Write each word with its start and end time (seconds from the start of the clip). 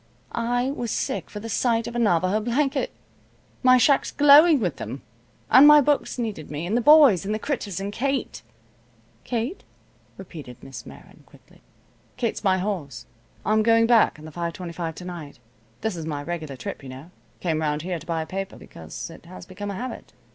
I 0.31 0.71
was 0.71 0.89
sick 0.89 1.29
for 1.29 1.39
the 1.39 1.47
sight 1.47 1.85
of 1.85 1.95
a 1.95 1.99
Navajo 1.99 2.39
blanket. 2.39 2.91
My 3.61 3.77
shack's 3.77 4.09
glowing 4.11 4.59
with 4.59 4.77
them. 4.77 5.03
And 5.51 5.67
my 5.67 5.79
books 5.79 6.17
needed 6.17 6.49
me, 6.49 6.65
and 6.65 6.75
the 6.75 6.81
boys, 6.81 7.23
and 7.23 7.35
the 7.35 7.37
critters, 7.37 7.79
and 7.79 7.93
Kate." 7.93 8.41
"Kate?" 9.25 9.63
repeated 10.17 10.57
Miss 10.63 10.87
Meron, 10.87 11.21
quickly. 11.27 11.61
"Kate's 12.17 12.43
my 12.43 12.57
horse. 12.57 13.05
I'm 13.45 13.61
going 13.61 13.85
back 13.85 14.17
on 14.17 14.25
the 14.25 14.31
5:25 14.31 14.95
to 14.95 15.05
night. 15.05 15.37
This 15.81 15.95
is 15.95 16.07
my 16.07 16.23
regular 16.23 16.55
trip, 16.55 16.81
you 16.81 16.89
know. 16.89 17.11
I 17.39 17.43
came 17.43 17.61
around 17.61 17.83
here 17.83 17.99
to 17.99 18.07
buy 18.07 18.23
a 18.23 18.25
paper, 18.25 18.55
because 18.55 19.11
it 19.11 19.27
has 19.27 19.45
become 19.45 19.69
a 19.69 19.75
habit. 19.75 20.13